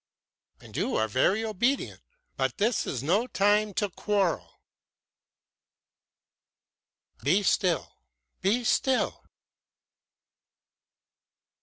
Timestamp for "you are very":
0.75-1.45